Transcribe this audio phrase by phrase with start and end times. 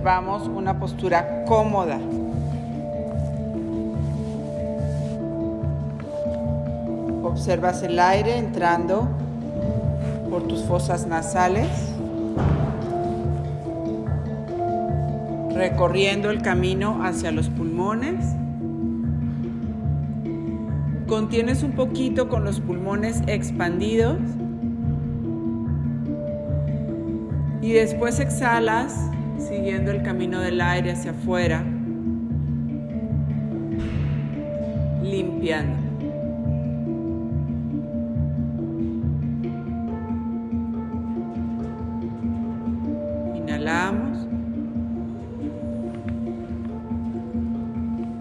[0.00, 1.98] observamos una postura cómoda.
[7.22, 9.06] Observas el aire entrando
[10.30, 11.68] por tus fosas nasales,
[15.52, 18.24] recorriendo el camino hacia los pulmones.
[21.06, 24.16] Contienes un poquito con los pulmones expandidos
[27.60, 31.64] y después exhalas siguiendo el camino del aire hacia afuera,
[35.02, 35.78] limpiando.
[43.34, 44.18] Inhalamos.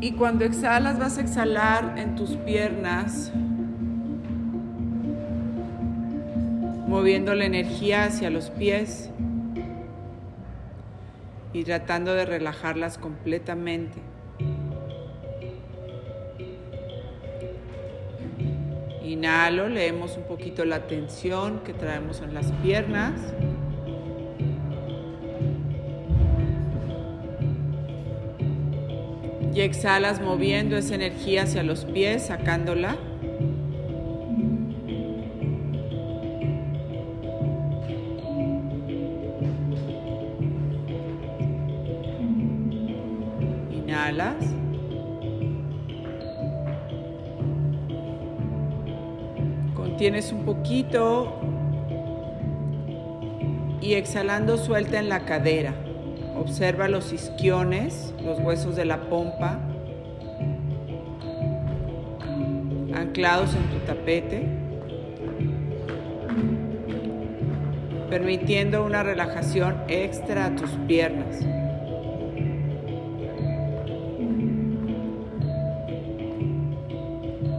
[0.00, 3.30] Y cuando exhalas vas a exhalar en tus piernas,
[6.88, 9.10] moviendo la energía hacia los pies
[11.52, 13.98] y tratando de relajarlas completamente.
[19.02, 23.12] Inhalo, leemos un poquito la tensión que traemos en las piernas.
[29.54, 32.96] Y exhalas moviendo esa energía hacia los pies, sacándola.
[43.92, 44.36] Inhalas.
[49.74, 51.38] Contienes un poquito
[53.82, 55.74] y exhalando suelta en la cadera.
[56.38, 59.58] Observa los isquiones, los huesos de la pompa,
[62.94, 64.46] anclados en tu tapete,
[68.08, 71.44] permitiendo una relajación extra a tus piernas.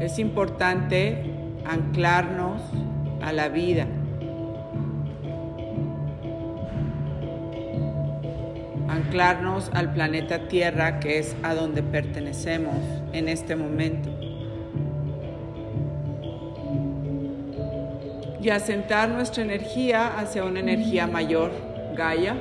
[0.00, 1.22] Es importante
[1.64, 2.62] anclarnos
[3.22, 3.86] a la vida.
[8.96, 12.74] anclarnos al planeta Tierra, que es a donde pertenecemos
[13.12, 14.10] en este momento.
[18.40, 21.50] Y asentar nuestra energía hacia una energía mayor,
[21.94, 22.36] Gaia.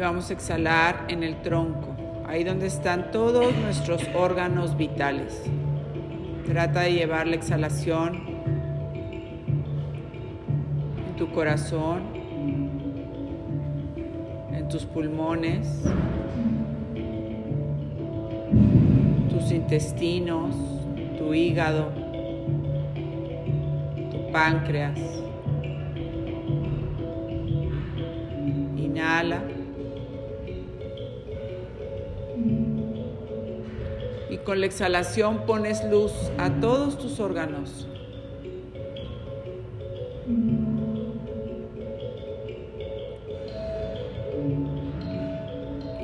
[0.00, 1.94] Vamos a exhalar en el tronco
[2.26, 5.42] ahí donde están todos nuestros órganos vitales.
[6.46, 8.22] Trata de llevar la exhalación
[11.06, 12.04] en tu corazón,
[14.52, 15.68] en tus pulmones,
[19.28, 20.56] tus intestinos,
[21.18, 21.92] tu hígado,
[24.10, 24.98] tu páncreas.
[28.78, 29.59] Inhala.
[34.44, 37.86] Con la exhalación pones luz a todos tus órganos.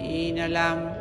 [0.00, 0.96] Inhalamos.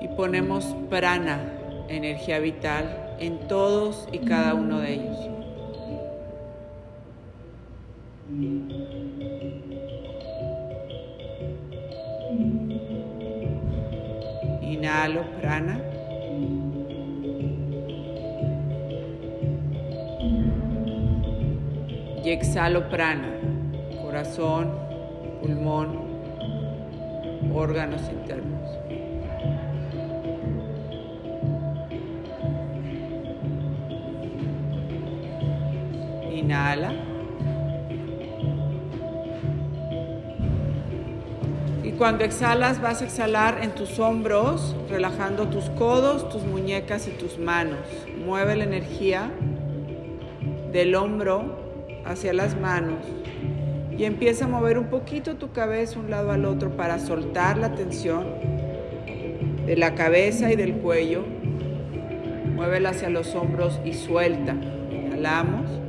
[0.00, 1.40] Y ponemos prana,
[1.88, 5.33] energía vital, en todos y cada uno de ellos.
[14.74, 15.80] Inhalo prana.
[22.24, 23.28] Y exhalo prana,
[24.02, 24.72] corazón,
[25.40, 25.90] pulmón,
[27.54, 28.68] órganos internos.
[36.32, 37.13] Inhala.
[41.98, 47.38] Cuando exhalas vas a exhalar en tus hombros, relajando tus codos, tus muñecas y tus
[47.38, 47.78] manos.
[48.24, 49.30] Mueve la energía
[50.72, 51.64] del hombro
[52.04, 52.98] hacia las manos
[53.96, 57.74] y empieza a mover un poquito tu cabeza un lado al otro para soltar la
[57.74, 58.26] tensión
[59.66, 61.24] de la cabeza y del cuello.
[62.54, 64.56] Muévela hacia los hombros y suelta.
[64.90, 65.83] Inhalamos.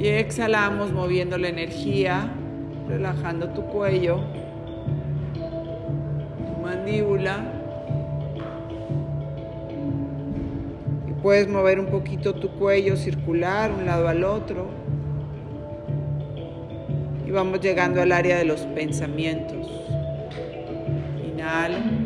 [0.00, 2.32] Y exhalamos moviendo la energía,
[2.88, 4.20] relajando tu cuello,
[5.34, 7.44] tu mandíbula.
[11.06, 14.70] Y puedes mover un poquito tu cuello circular un lado al otro.
[17.26, 19.70] Y vamos llegando al área de los pensamientos.
[21.30, 21.99] Inhalo.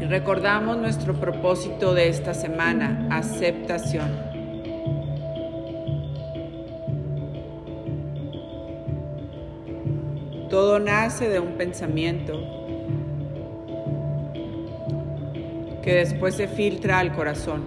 [0.00, 4.08] Y recordamos nuestro propósito de esta semana, aceptación.
[10.48, 12.32] Todo nace de un pensamiento
[15.82, 17.64] que después se filtra al corazón.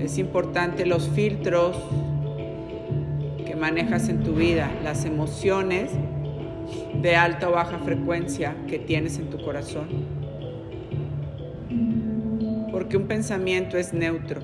[0.00, 1.76] Es importante los filtros
[3.44, 5.90] que manejas en tu vida, las emociones
[7.00, 9.88] de alta o baja frecuencia que tienes en tu corazón.
[12.70, 14.40] Porque un pensamiento es neutro.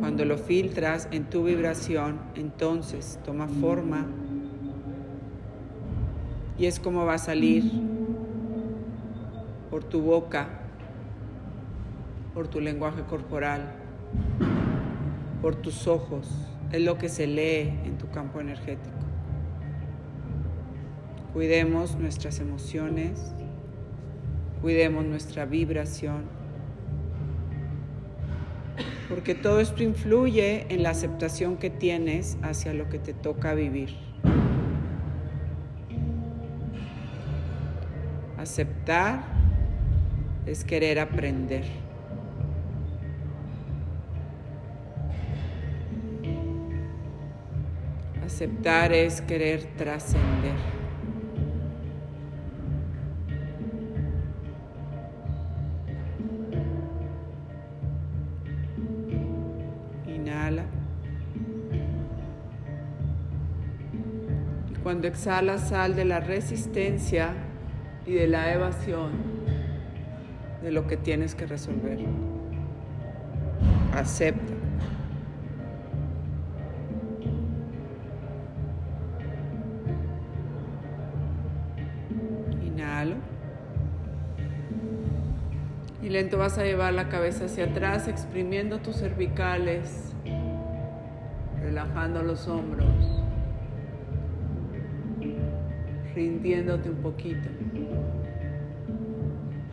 [0.00, 4.06] Cuando lo filtras en tu vibración, entonces toma forma
[6.58, 7.64] y es como va a salir
[9.70, 10.48] por tu boca,
[12.34, 13.72] por tu lenguaje corporal,
[15.42, 16.30] por tus ojos.
[16.70, 18.96] Es lo que se lee en tu campo energético.
[21.34, 23.34] Cuidemos nuestras emociones,
[24.62, 26.42] cuidemos nuestra vibración
[29.12, 33.90] porque todo esto influye en la aceptación que tienes hacia lo que te toca vivir.
[38.38, 39.22] Aceptar
[40.46, 41.64] es querer aprender.
[48.32, 50.56] Aceptar es querer trascender.
[64.82, 67.34] Cuando exhalas, sal de la resistencia
[68.06, 69.10] y de la evasión
[70.62, 71.98] de lo que tienes que resolver.
[73.92, 74.51] Acepta.
[86.02, 90.12] Y lento vas a llevar la cabeza hacia atrás, exprimiendo tus cervicales,
[91.62, 93.22] relajando los hombros
[96.14, 97.48] rindiéndote un poquito.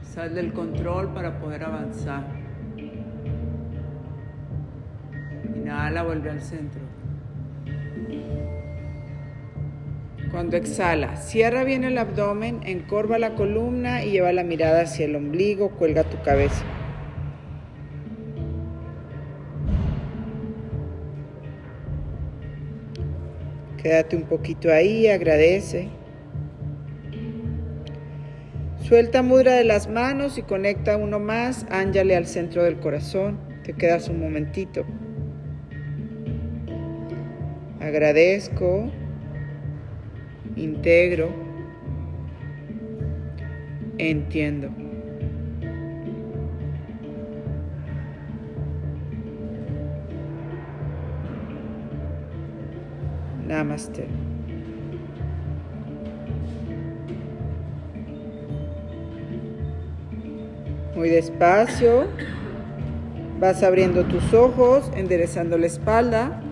[0.02, 2.26] Sal del control para poder avanzar.
[5.56, 6.89] Inhala, vuelve al centro.
[10.32, 15.16] Cuando exhala, cierra bien el abdomen, encorva la columna y lleva la mirada hacia el
[15.16, 16.64] ombligo, cuelga tu cabeza.
[23.82, 25.90] Quédate un poquito ahí, agradece.
[28.82, 33.40] Suelta mudra de las manos y conecta uno más, ángale al centro del corazón.
[33.64, 34.86] Te quedas un momentito.
[37.80, 38.92] Agradezco,
[40.64, 41.30] integro,
[43.98, 44.70] entiendo.
[53.48, 54.08] Namaste.
[60.96, 62.08] Muy despacio.
[63.40, 66.44] Vas abriendo tus ojos, enderezando la espalda.